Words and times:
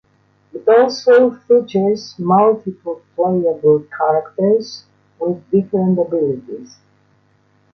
It 0.51 0.67
also 0.67 1.29
features 1.29 2.15
multiple 2.17 3.03
playable 3.15 3.85
characters 3.95 4.85
with 5.19 5.47
different 5.51 5.99
abilities. 5.99 6.75